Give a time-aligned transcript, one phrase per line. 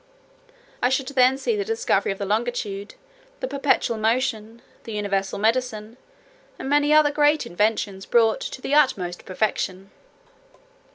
[0.81, 2.95] I should then see the discovery of the longitude,
[3.39, 5.95] the perpetual motion, the universal medicine,
[6.57, 9.91] and many other great inventions, brought to the utmost perfection.